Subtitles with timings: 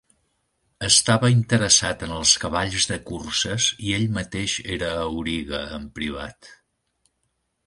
[0.85, 6.51] Estava interessat en els cavalls de curses i ell mateix era auriga en privat.